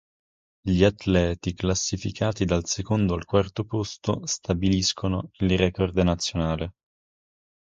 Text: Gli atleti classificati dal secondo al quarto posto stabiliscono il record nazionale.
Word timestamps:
Gli 0.63 0.83
atleti 0.83 1.53
classificati 1.53 2.43
dal 2.43 2.65
secondo 2.67 3.13
al 3.13 3.23
quarto 3.25 3.65
posto 3.65 4.25
stabiliscono 4.25 5.29
il 5.33 5.55
record 5.55 5.95
nazionale. 5.99 6.73